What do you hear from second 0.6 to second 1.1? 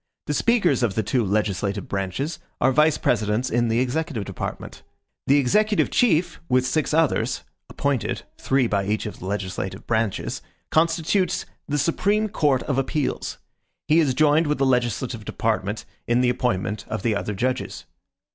of the